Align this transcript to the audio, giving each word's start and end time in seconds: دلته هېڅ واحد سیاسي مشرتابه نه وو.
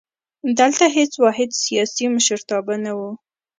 دلته 0.59 0.85
هېڅ 0.97 1.11
واحد 1.23 1.49
سیاسي 1.63 2.05
مشرتابه 2.15 2.75
نه 2.85 2.91
وو. 2.97 3.11